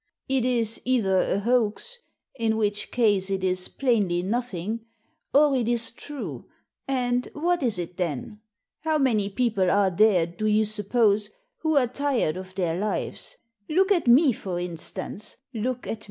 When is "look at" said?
13.69-14.07, 15.53-15.99